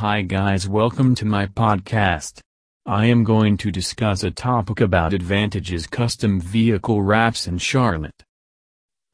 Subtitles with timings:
[0.00, 2.40] Hi guys welcome to my podcast.
[2.84, 8.22] I am going to discuss a topic about advantages custom vehicle wraps in Charlotte.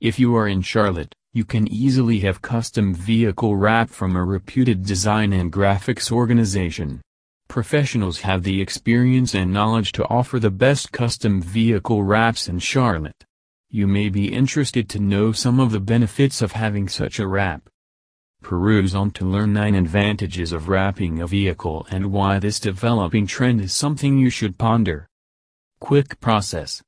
[0.00, 4.84] If you are in Charlotte, you can easily have custom vehicle wrap from a reputed
[4.84, 7.00] design and graphics organization.
[7.46, 13.24] Professionals have the experience and knowledge to offer the best custom vehicle wraps in Charlotte.
[13.70, 17.68] You may be interested to know some of the benefits of having such a wrap.
[18.42, 23.60] Peruse on to learn 9 advantages of wrapping a vehicle and why this developing trend
[23.60, 25.06] is something you should ponder.
[25.80, 26.82] Quick process.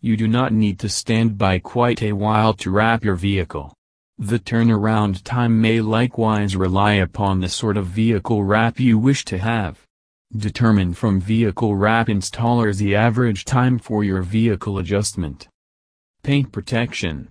[0.00, 3.74] You do not need to stand by quite a while to wrap your vehicle.
[4.18, 9.38] The turnaround time may likewise rely upon the sort of vehicle wrap you wish to
[9.38, 9.80] have.
[10.36, 15.48] Determine from vehicle wrap installers the average time for your vehicle adjustment.
[16.22, 17.28] Paint protection.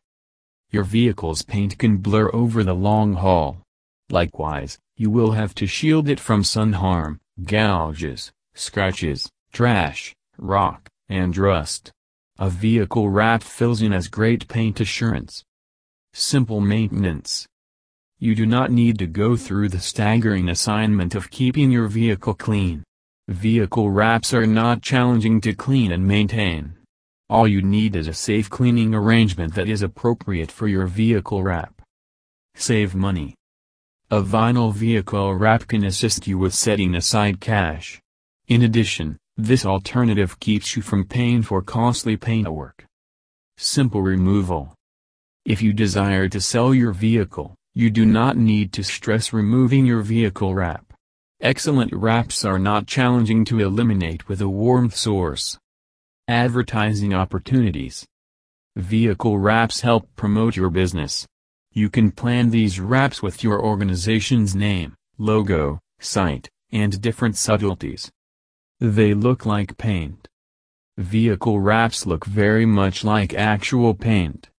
[0.69, 3.61] Your vehicle's paint can blur over the long haul.
[4.09, 11.37] Likewise, you will have to shield it from sun harm, gouges, scratches, trash, rock, and
[11.37, 11.91] rust.
[12.37, 15.43] A vehicle wrap fills in as great paint assurance.
[16.13, 17.47] Simple maintenance.
[18.19, 22.83] You do not need to go through the staggering assignment of keeping your vehicle clean.
[23.27, 26.75] Vehicle wraps are not challenging to clean and maintain.
[27.29, 31.81] All you need is a safe cleaning arrangement that is appropriate for your vehicle wrap.
[32.55, 33.35] Save money.
[34.09, 37.99] A vinyl vehicle wrap can assist you with setting aside cash.
[38.47, 42.85] In addition, this alternative keeps you from paying for costly paintwork.
[43.57, 44.73] Simple removal.
[45.43, 50.01] If you desire to sell your vehicle, you do not need to stress removing your
[50.01, 50.93] vehicle wrap.
[51.41, 55.57] Excellent wraps are not challenging to eliminate with a warmth source.
[56.29, 58.05] Advertising opportunities.
[58.75, 61.25] Vehicle wraps help promote your business.
[61.71, 68.11] You can plan these wraps with your organization's name, logo, site, and different subtleties.
[68.81, 70.27] They look like paint.
[70.97, 74.49] Vehicle wraps look very much like actual paint.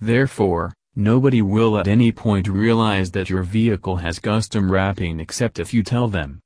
[0.00, 5.74] Therefore, nobody will at any point realize that your vehicle has custom wrapping except if
[5.74, 6.40] you tell them.